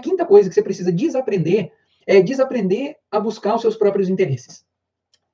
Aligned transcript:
quinta 0.00 0.24
coisa 0.24 0.48
que 0.48 0.54
você 0.54 0.62
precisa 0.62 0.90
desaprender 0.90 1.72
é 2.06 2.20
desaprender 2.20 2.96
a 3.10 3.20
buscar 3.20 3.54
os 3.54 3.60
seus 3.60 3.76
próprios 3.76 4.08
interesses. 4.08 4.64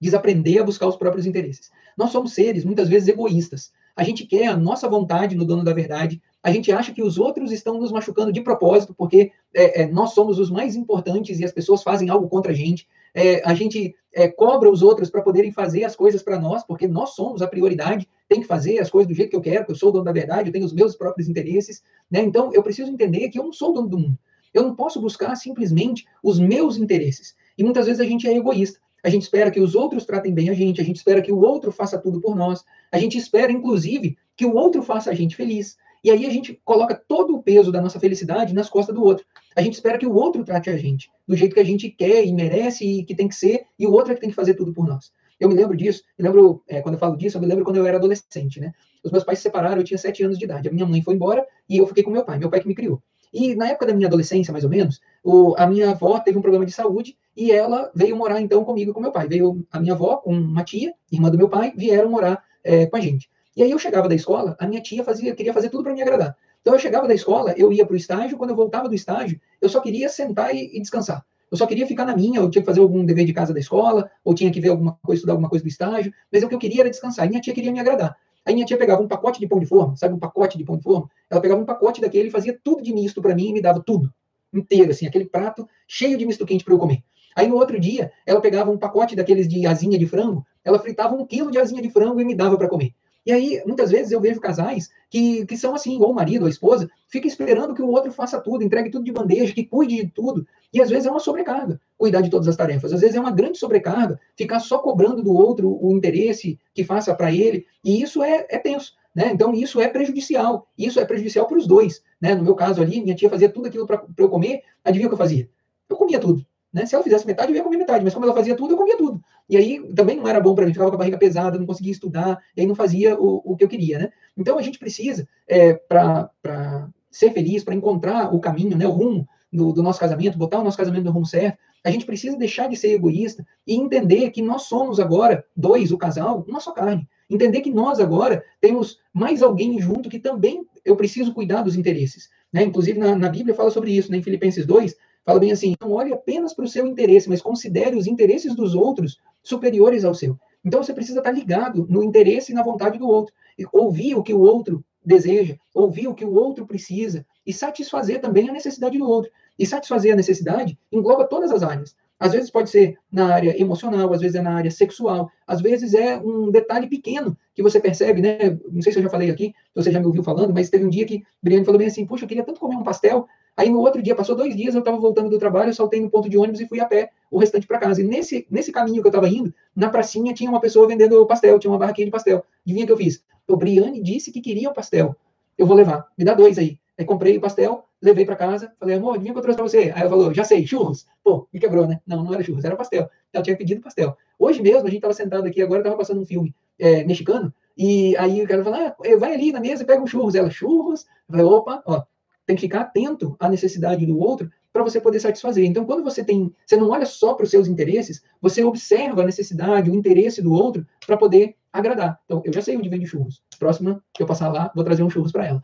Desaprender 0.00 0.60
a 0.60 0.64
buscar 0.64 0.86
os 0.86 0.96
próprios 0.96 1.26
interesses. 1.26 1.70
Nós 1.96 2.10
somos 2.10 2.32
seres, 2.32 2.64
muitas 2.64 2.88
vezes, 2.88 3.08
egoístas. 3.08 3.72
A 3.94 4.02
gente 4.02 4.26
quer 4.26 4.46
a 4.46 4.56
nossa 4.56 4.88
vontade 4.88 5.36
no 5.36 5.44
dono 5.44 5.62
da 5.62 5.72
verdade. 5.72 6.20
A 6.42 6.50
gente 6.50 6.72
acha 6.72 6.92
que 6.92 7.02
os 7.02 7.18
outros 7.18 7.52
estão 7.52 7.78
nos 7.78 7.92
machucando 7.92 8.32
de 8.32 8.40
propósito, 8.40 8.94
porque 8.94 9.30
é, 9.54 9.82
é, 9.82 9.86
nós 9.86 10.14
somos 10.14 10.38
os 10.38 10.50
mais 10.50 10.74
importantes 10.74 11.38
e 11.38 11.44
as 11.44 11.52
pessoas 11.52 11.82
fazem 11.82 12.08
algo 12.08 12.28
contra 12.28 12.52
a 12.52 12.54
gente. 12.54 12.88
É, 13.14 13.46
a 13.46 13.52
gente 13.52 13.94
é, 14.14 14.28
cobra 14.28 14.70
os 14.70 14.82
outros 14.82 15.10
para 15.10 15.20
poderem 15.20 15.52
fazer 15.52 15.84
as 15.84 15.94
coisas 15.94 16.22
para 16.22 16.40
nós, 16.40 16.64
porque 16.64 16.88
nós 16.88 17.10
somos 17.10 17.42
a 17.42 17.46
prioridade, 17.46 18.08
tem 18.28 18.40
que 18.40 18.46
fazer 18.46 18.78
as 18.78 18.90
coisas 18.90 19.06
do 19.06 19.14
jeito 19.14 19.30
que 19.30 19.36
eu 19.36 19.42
quero, 19.42 19.66
que 19.66 19.72
eu 19.72 19.76
sou 19.76 19.90
o 19.90 19.92
dono 19.92 20.04
da 20.04 20.12
verdade, 20.12 20.48
eu 20.48 20.52
tenho 20.52 20.64
os 20.64 20.72
meus 20.72 20.96
próprios 20.96 21.28
interesses. 21.28 21.82
Né? 22.10 22.22
Então, 22.22 22.50
eu 22.54 22.62
preciso 22.62 22.90
entender 22.90 23.28
que 23.28 23.38
eu 23.38 23.44
não 23.44 23.52
sou 23.52 23.70
o 23.70 23.74
dono 23.74 23.88
do 23.88 23.98
mundo. 23.98 24.18
Eu 24.52 24.62
não 24.62 24.74
posso 24.74 25.00
buscar 25.00 25.34
simplesmente 25.36 26.06
os 26.22 26.38
meus 26.38 26.76
interesses. 26.76 27.34
E 27.56 27.64
muitas 27.64 27.86
vezes 27.86 28.00
a 28.00 28.04
gente 28.04 28.26
é 28.26 28.36
egoísta. 28.36 28.78
A 29.04 29.10
gente 29.10 29.22
espera 29.22 29.50
que 29.50 29.60
os 29.60 29.74
outros 29.74 30.06
tratem 30.06 30.32
bem 30.32 30.48
a 30.48 30.54
gente, 30.54 30.80
a 30.80 30.84
gente 30.84 30.96
espera 30.96 31.20
que 31.20 31.32
o 31.32 31.40
outro 31.40 31.72
faça 31.72 31.98
tudo 31.98 32.20
por 32.20 32.36
nós, 32.36 32.64
a 32.90 32.98
gente 32.98 33.18
espera, 33.18 33.50
inclusive, 33.50 34.16
que 34.36 34.46
o 34.46 34.54
outro 34.54 34.80
faça 34.82 35.10
a 35.10 35.14
gente 35.14 35.34
feliz. 35.34 35.76
E 36.04 36.10
aí 36.10 36.26
a 36.26 36.30
gente 36.30 36.60
coloca 36.64 36.94
todo 36.94 37.34
o 37.34 37.42
peso 37.42 37.70
da 37.70 37.80
nossa 37.80 37.98
felicidade 37.98 38.54
nas 38.54 38.68
costas 38.68 38.94
do 38.94 39.02
outro. 39.02 39.24
A 39.56 39.62
gente 39.62 39.74
espera 39.74 39.98
que 39.98 40.06
o 40.06 40.14
outro 40.14 40.44
trate 40.44 40.70
a 40.70 40.76
gente 40.76 41.10
do 41.26 41.36
jeito 41.36 41.54
que 41.54 41.60
a 41.60 41.64
gente 41.64 41.88
quer 41.90 42.24
e 42.24 42.32
merece 42.32 42.84
e 42.84 43.04
que 43.04 43.14
tem 43.14 43.28
que 43.28 43.34
ser, 43.34 43.64
e 43.78 43.86
o 43.86 43.92
outro 43.92 44.12
é 44.12 44.14
que 44.14 44.20
tem 44.20 44.30
que 44.30 44.36
fazer 44.36 44.54
tudo 44.54 44.72
por 44.72 44.86
nós. 44.86 45.12
Eu 45.38 45.48
me 45.48 45.54
lembro 45.54 45.76
disso, 45.76 46.02
eu 46.18 46.24
lembro, 46.24 46.62
é, 46.68 46.80
quando 46.80 46.94
eu 46.94 46.98
falo 47.00 47.16
disso, 47.16 47.36
eu 47.36 47.40
me 47.40 47.46
lembro 47.46 47.64
quando 47.64 47.76
eu 47.76 47.86
era 47.86 47.96
adolescente, 47.96 48.60
né? 48.60 48.72
Os 49.02 49.10
meus 49.10 49.24
pais 49.24 49.38
se 49.38 49.42
separaram, 49.42 49.78
eu 49.78 49.84
tinha 49.84 49.98
sete 49.98 50.22
anos 50.22 50.38
de 50.38 50.44
idade. 50.44 50.68
A 50.68 50.72
minha 50.72 50.86
mãe 50.86 51.02
foi 51.02 51.14
embora 51.14 51.44
e 51.68 51.78
eu 51.78 51.86
fiquei 51.86 52.04
com 52.04 52.10
meu 52.10 52.24
pai, 52.24 52.38
meu 52.38 52.48
pai 52.48 52.60
que 52.60 52.68
me 52.68 52.74
criou. 52.74 53.02
E 53.32 53.54
na 53.54 53.68
época 53.68 53.86
da 53.86 53.94
minha 53.94 54.08
adolescência, 54.08 54.52
mais 54.52 54.64
ou 54.64 54.70
menos, 54.70 55.00
o, 55.24 55.54
a 55.56 55.66
minha 55.66 55.90
avó 55.90 56.18
teve 56.20 56.36
um 56.38 56.42
problema 56.42 56.66
de 56.66 56.72
saúde 56.72 57.16
e 57.36 57.50
ela 57.50 57.90
veio 57.94 58.16
morar 58.16 58.40
então 58.40 58.64
comigo 58.64 58.90
e 58.90 58.94
com 58.94 59.00
meu 59.00 59.12
pai. 59.12 59.26
Veio 59.26 59.64
a 59.72 59.80
minha 59.80 59.94
avó 59.94 60.16
com 60.16 60.34
uma 60.34 60.64
tia, 60.64 60.92
irmã 61.10 61.30
do 61.30 61.38
meu 61.38 61.48
pai, 61.48 61.72
vieram 61.76 62.10
morar 62.10 62.44
é, 62.62 62.86
com 62.86 62.96
a 62.96 63.00
gente. 63.00 63.30
E 63.56 63.62
aí 63.62 63.70
eu 63.70 63.78
chegava 63.78 64.08
da 64.08 64.14
escola, 64.14 64.56
a 64.58 64.66
minha 64.66 64.80
tia 64.80 65.04
fazia, 65.04 65.34
queria 65.34 65.52
fazer 65.52 65.68
tudo 65.68 65.84
para 65.84 65.92
me 65.92 66.02
agradar. 66.02 66.36
Então 66.60 66.74
eu 66.74 66.78
chegava 66.78 67.08
da 67.08 67.14
escola, 67.14 67.52
eu 67.56 67.72
ia 67.72 67.84
para 67.84 67.94
o 67.94 67.96
estágio, 67.96 68.38
quando 68.38 68.50
eu 68.50 68.56
voltava 68.56 68.88
do 68.88 68.94
estágio, 68.94 69.40
eu 69.60 69.68
só 69.68 69.80
queria 69.80 70.08
sentar 70.08 70.54
e, 70.54 70.70
e, 70.76 70.80
descansar. 70.80 71.24
Eu 71.50 71.58
só 71.58 71.66
queria 71.66 71.86
ficar 71.86 72.06
na 72.06 72.16
minha, 72.16 72.40
eu 72.40 72.48
tinha 72.48 72.62
que 72.62 72.66
fazer 72.66 72.80
algum 72.80 73.04
dever 73.04 73.26
de 73.26 73.32
casa 73.32 73.52
da 73.52 73.60
escola, 73.60 74.10
ou 74.24 74.34
tinha 74.34 74.50
que 74.50 74.60
ver 74.60 74.70
alguma 74.70 74.96
coisa, 75.02 75.18
estudar 75.18 75.34
alguma 75.34 75.50
coisa 75.50 75.62
do 75.62 75.68
estágio, 75.68 76.12
mas 76.32 76.42
o 76.42 76.48
que 76.48 76.54
eu 76.54 76.58
queria 76.58 76.82
era 76.82 76.90
descansar. 76.90 77.26
E 77.26 77.28
minha 77.28 77.42
tia 77.42 77.52
queria 77.52 77.70
me 77.70 77.80
agradar. 77.80 78.16
Aí 78.44 78.54
minha 78.54 78.66
tia 78.66 78.76
pegava 78.76 79.00
um 79.00 79.08
pacote 79.08 79.38
de 79.38 79.46
pão 79.46 79.60
de 79.60 79.66
forma, 79.66 79.96
sabe 79.96 80.14
um 80.14 80.18
pacote 80.18 80.58
de 80.58 80.64
pão 80.64 80.76
de 80.76 80.82
forma? 80.82 81.08
Ela 81.30 81.40
pegava 81.40 81.60
um 81.60 81.64
pacote 81.64 82.00
daquele, 82.00 82.30
fazia 82.30 82.58
tudo 82.62 82.82
de 82.82 82.92
misto 82.92 83.22
para 83.22 83.34
mim 83.34 83.48
e 83.48 83.52
me 83.52 83.62
dava 83.62 83.80
tudo, 83.80 84.12
inteiro, 84.52 84.90
assim, 84.90 85.06
aquele 85.06 85.26
prato 85.26 85.68
cheio 85.86 86.18
de 86.18 86.26
misto 86.26 86.44
quente 86.44 86.64
para 86.64 86.74
eu 86.74 86.78
comer. 86.78 87.02
Aí 87.36 87.46
no 87.46 87.56
outro 87.56 87.78
dia, 87.78 88.12
ela 88.26 88.40
pegava 88.40 88.70
um 88.70 88.76
pacote 88.76 89.16
daqueles 89.16 89.48
de 89.48 89.66
asinha 89.66 89.98
de 89.98 90.06
frango, 90.06 90.44
ela 90.64 90.78
fritava 90.78 91.14
um 91.14 91.24
quilo 91.24 91.50
de 91.50 91.58
asinha 91.58 91.80
de 91.80 91.90
frango 91.90 92.20
e 92.20 92.24
me 92.24 92.34
dava 92.34 92.58
para 92.58 92.68
comer. 92.68 92.92
E 93.24 93.32
aí, 93.32 93.62
muitas 93.66 93.90
vezes, 93.90 94.10
eu 94.10 94.20
vejo 94.20 94.40
casais 94.40 94.90
que, 95.08 95.46
que 95.46 95.56
são 95.56 95.74
assim, 95.74 95.98
ou 95.98 96.10
o 96.10 96.14
marido 96.14 96.42
ou 96.42 96.46
a 96.46 96.50
esposa, 96.50 96.88
fica 97.08 97.26
esperando 97.26 97.74
que 97.74 97.82
o 97.82 97.88
outro 97.88 98.10
faça 98.10 98.40
tudo, 98.40 98.64
entregue 98.64 98.90
tudo 98.90 99.04
de 99.04 99.12
bandeja, 99.12 99.54
que 99.54 99.64
cuide 99.64 99.96
de 99.96 100.08
tudo. 100.08 100.46
E 100.72 100.80
às 100.80 100.90
vezes 100.90 101.06
é 101.06 101.10
uma 101.10 101.20
sobrecarga 101.20 101.80
cuidar 101.98 102.20
de 102.20 102.30
todas 102.30 102.48
as 102.48 102.56
tarefas. 102.56 102.92
Às 102.92 103.00
vezes 103.00 103.14
é 103.14 103.20
uma 103.20 103.30
grande 103.30 103.58
sobrecarga 103.58 104.18
ficar 104.36 104.58
só 104.58 104.78
cobrando 104.78 105.22
do 105.22 105.32
outro 105.32 105.78
o 105.80 105.92
interesse 105.92 106.58
que 106.74 106.82
faça 106.82 107.14
para 107.14 107.30
ele. 107.30 107.64
E 107.84 108.02
isso 108.02 108.22
é, 108.22 108.44
é 108.50 108.58
tenso. 108.58 108.94
Né? 109.14 109.30
Então, 109.32 109.52
isso 109.54 109.80
é 109.80 109.86
prejudicial. 109.86 110.66
Isso 110.76 110.98
é 110.98 111.04
prejudicial 111.04 111.46
para 111.46 111.58
os 111.58 111.66
dois. 111.66 112.02
Né? 112.20 112.34
No 112.34 112.42
meu 112.42 112.54
caso 112.54 112.82
ali, 112.82 113.00
minha 113.00 113.14
tia 113.14 113.30
fazia 113.30 113.48
tudo 113.48 113.68
aquilo 113.68 113.86
para 113.86 114.02
eu 114.18 114.28
comer. 114.28 114.62
Adivinha 114.84 115.06
o 115.06 115.10
que 115.10 115.14
eu 115.14 115.18
fazia? 115.18 115.48
Eu 115.88 115.96
comia 115.96 116.18
tudo. 116.18 116.44
Né? 116.72 116.86
Se 116.86 116.94
ela 116.94 117.04
fizesse 117.04 117.26
metade, 117.26 117.52
eu 117.52 117.56
ia 117.56 117.62
comer 117.62 117.76
metade. 117.76 118.02
Mas 118.02 118.14
como 118.14 118.24
ela 118.26 118.34
fazia 118.34 118.56
tudo, 118.56 118.72
eu 118.72 118.78
comia 118.78 118.96
tudo. 118.96 119.22
E 119.52 119.56
aí 119.58 119.86
também 119.94 120.16
não 120.16 120.26
era 120.26 120.40
bom 120.40 120.54
para 120.54 120.64
mim. 120.64 120.72
Ficava 120.72 120.88
com 120.88 120.94
a 120.94 120.98
barriga 120.98 121.18
pesada, 121.18 121.58
não 121.58 121.66
conseguia 121.66 121.92
estudar. 121.92 122.42
E 122.56 122.62
aí 122.62 122.66
não 122.66 122.74
fazia 122.74 123.20
o, 123.20 123.42
o 123.44 123.54
que 123.54 123.62
eu 123.62 123.68
queria. 123.68 123.98
Né? 123.98 124.10
Então, 124.34 124.56
a 124.56 124.62
gente 124.62 124.78
precisa, 124.78 125.28
é, 125.46 125.74
para 125.74 126.88
ser 127.10 127.32
feliz, 127.32 127.62
para 127.62 127.74
encontrar 127.74 128.34
o 128.34 128.40
caminho, 128.40 128.78
né, 128.78 128.86
o 128.86 128.90
rumo 128.90 129.28
do, 129.52 129.70
do 129.70 129.82
nosso 129.82 130.00
casamento, 130.00 130.38
botar 130.38 130.58
o 130.58 130.64
nosso 130.64 130.78
casamento 130.78 131.04
no 131.04 131.10
rumo 131.10 131.26
certo, 131.26 131.58
a 131.84 131.90
gente 131.90 132.06
precisa 132.06 132.34
deixar 132.38 132.66
de 132.66 132.76
ser 132.76 132.94
egoísta 132.94 133.46
e 133.66 133.74
entender 133.74 134.30
que 134.30 134.40
nós 134.40 134.62
somos 134.62 134.98
agora, 134.98 135.44
dois, 135.54 135.92
o 135.92 135.98
casal, 135.98 136.46
uma 136.48 136.58
só 136.58 136.72
carne. 136.72 137.06
Entender 137.28 137.60
que 137.60 137.70
nós 137.70 138.00
agora 138.00 138.42
temos 138.58 139.00
mais 139.12 139.42
alguém 139.42 139.78
junto 139.78 140.08
que 140.08 140.18
também 140.18 140.64
eu 140.82 140.96
preciso 140.96 141.34
cuidar 141.34 141.60
dos 141.60 141.76
interesses. 141.76 142.30
Né? 142.50 142.62
Inclusive, 142.62 142.98
na, 142.98 143.14
na 143.14 143.28
Bíblia 143.28 143.54
fala 143.54 143.70
sobre 143.70 143.90
isso, 143.90 144.10
né? 144.10 144.16
em 144.16 144.22
Filipenses 144.22 144.64
2, 144.64 144.96
fala 145.24 145.40
bem 145.40 145.52
assim: 145.52 145.74
não 145.80 145.92
olhe 145.92 146.12
apenas 146.12 146.54
para 146.54 146.64
o 146.64 146.68
seu 146.68 146.86
interesse, 146.86 147.28
mas 147.28 147.42
considere 147.42 147.96
os 147.96 148.06
interesses 148.06 148.54
dos 148.54 148.74
outros 148.74 149.18
superiores 149.42 150.04
ao 150.04 150.14
seu. 150.14 150.38
Então 150.64 150.82
você 150.82 150.92
precisa 150.92 151.18
estar 151.18 151.32
ligado 151.32 151.86
no 151.88 152.02
interesse 152.02 152.52
e 152.52 152.54
na 152.54 152.62
vontade 152.62 152.98
do 152.98 153.08
outro, 153.08 153.34
ouvir 153.72 154.14
o 154.14 154.22
que 154.22 154.32
o 154.32 154.40
outro 154.40 154.84
deseja, 155.04 155.56
ouvir 155.74 156.06
o 156.06 156.14
que 156.14 156.24
o 156.24 156.34
outro 156.34 156.66
precisa 156.66 157.26
e 157.46 157.52
satisfazer 157.52 158.20
também 158.20 158.48
a 158.48 158.52
necessidade 158.52 158.96
do 158.96 159.08
outro. 159.08 159.30
E 159.58 159.66
satisfazer 159.66 160.12
a 160.12 160.16
necessidade 160.16 160.78
engloba 160.90 161.24
todas 161.24 161.50
as 161.50 161.62
áreas. 161.62 161.94
Às 162.18 162.32
vezes 162.32 162.50
pode 162.50 162.70
ser 162.70 162.96
na 163.10 163.34
área 163.34 163.60
emocional, 163.60 164.12
às 164.12 164.20
vezes 164.20 164.36
é 164.36 164.40
na 164.40 164.54
área 164.54 164.70
sexual, 164.70 165.28
às 165.44 165.60
vezes 165.60 165.92
é 165.92 166.16
um 166.18 166.52
detalhe 166.52 166.86
pequeno 166.86 167.36
que 167.52 167.62
você 167.62 167.80
percebe, 167.80 168.22
né? 168.22 168.56
Não 168.70 168.80
sei 168.80 168.92
se 168.92 169.00
eu 169.00 169.02
já 169.02 169.10
falei 169.10 169.28
aqui, 169.28 169.48
se 169.48 169.74
você 169.74 169.90
já 169.90 169.98
me 169.98 170.06
ouviu 170.06 170.22
falando, 170.22 170.54
mas 170.54 170.70
teve 170.70 170.84
um 170.84 170.88
dia 170.88 171.04
que 171.04 171.24
Briane 171.42 171.64
falou 171.64 171.78
bem 171.78 171.88
assim: 171.88 172.06
Puxa, 172.06 172.24
eu 172.24 172.28
queria 172.28 172.44
tanto 172.44 172.60
comer 172.60 172.76
um 172.76 172.84
pastel. 172.84 173.26
Aí 173.56 173.68
no 173.68 173.80
outro 173.80 174.02
dia, 174.02 174.14
passou 174.14 174.34
dois 174.34 174.56
dias, 174.56 174.74
eu 174.74 174.78
estava 174.78 174.96
voltando 174.96 175.28
do 175.28 175.38
trabalho, 175.38 175.70
eu 175.70 175.74
saltei 175.74 176.00
no 176.00 176.08
ponto 176.08 176.28
de 176.28 176.38
ônibus 176.38 176.60
e 176.60 176.66
fui 176.66 176.80
a 176.80 176.86
pé 176.86 177.10
o 177.30 177.38
restante 177.38 177.66
para 177.66 177.78
casa. 177.78 178.00
E 178.00 178.04
nesse, 178.04 178.46
nesse 178.50 178.72
caminho 178.72 179.02
que 179.02 179.06
eu 179.06 179.10
estava 179.10 179.28
indo, 179.28 179.52
na 179.76 179.90
pracinha 179.90 180.32
tinha 180.32 180.48
uma 180.48 180.60
pessoa 180.60 180.86
vendendo 180.86 181.24
pastel, 181.26 181.58
tinha 181.58 181.70
uma 181.70 181.78
barraquinha 181.78 182.06
de 182.06 182.10
pastel. 182.10 182.44
Adivinha 182.64 182.86
que 182.86 182.92
eu 182.92 182.96
fiz? 182.96 183.22
O 183.46 183.56
Briane 183.56 184.02
disse 184.02 184.32
que 184.32 184.40
queria 184.40 184.70
o 184.70 184.72
pastel. 184.72 185.14
Eu 185.58 185.66
vou 185.66 185.76
levar, 185.76 186.06
me 186.16 186.24
dá 186.24 186.34
dois 186.34 186.58
aí. 186.58 186.78
Aí 186.98 187.04
comprei 187.04 187.36
o 187.36 187.40
pastel, 187.40 187.84
levei 188.00 188.24
para 188.24 188.36
casa, 188.36 188.72
falei, 188.78 188.96
amor, 188.96 189.14
adivinha 189.14 189.32
que 189.32 189.38
eu 189.38 189.42
trouxe 189.42 189.56
para 189.56 189.68
você? 189.68 189.78
Aí 189.94 190.00
ela 190.00 190.10
falou, 190.10 190.32
já 190.32 190.44
sei, 190.44 190.66
churros. 190.66 191.06
Pô, 191.22 191.46
me 191.52 191.60
quebrou, 191.60 191.86
né? 191.86 192.00
Não, 192.06 192.24
não 192.24 192.32
era 192.32 192.42
churros, 192.42 192.64
era 192.64 192.76
pastel. 192.76 193.08
Ela 193.32 193.42
tinha 193.42 193.56
pedido 193.56 193.80
pastel. 193.80 194.16
Hoje 194.38 194.62
mesmo, 194.62 194.80
a 194.80 194.90
gente 194.90 194.96
estava 194.96 195.14
sentado 195.14 195.46
aqui, 195.46 195.60
agora 195.60 195.80
estava 195.80 195.96
passando 195.96 196.20
um 196.20 196.26
filme 196.26 196.54
é, 196.78 197.04
mexicano, 197.04 197.52
e 197.76 198.16
aí 198.16 198.42
o 198.42 198.48
cara 198.48 198.62
falou, 198.62 198.78
ah, 198.78 198.96
vai 199.18 199.34
ali 199.34 199.52
na 199.52 199.60
mesa 199.60 199.82
e 199.82 199.86
pega 199.86 200.02
um 200.02 200.06
churros. 200.06 200.34
Ela, 200.34 200.50
churros? 200.50 201.06
Eu 201.28 201.36
falei, 201.36 201.46
opa, 201.46 201.82
ó, 201.86 202.02
tem 202.46 202.56
que 202.56 202.62
ficar 202.62 202.80
atento 202.80 203.36
à 203.38 203.48
necessidade 203.48 204.06
do 204.06 204.18
outro 204.18 204.50
para 204.72 204.82
você 204.82 205.00
poder 205.00 205.20
satisfazer. 205.20 205.64
Então, 205.64 205.84
quando 205.84 206.02
você 206.02 206.24
tem, 206.24 206.52
você 206.66 206.76
não 206.76 206.90
olha 206.90 207.04
só 207.04 207.34
para 207.34 207.44
os 207.44 207.50
seus 207.50 207.68
interesses, 207.68 208.22
você 208.40 208.64
observa 208.64 209.22
a 209.22 209.26
necessidade, 209.26 209.90
o 209.90 209.94
interesse 209.94 210.40
do 210.40 210.52
outro 210.52 210.86
para 211.06 211.16
poder 211.16 211.56
agradar. 211.72 212.18
Então, 212.24 212.42
eu 212.44 212.52
já 212.52 212.62
sei 212.62 212.76
onde 212.76 212.88
vende 212.88 213.06
churros. 213.06 213.42
Próxima 213.58 214.02
que 214.14 214.22
eu 214.22 214.26
passar 214.26 214.50
lá, 214.50 214.72
vou 214.74 214.84
trazer 214.84 215.02
um 215.02 215.10
churros 215.10 215.32
para 215.32 215.46
ela. 215.46 215.60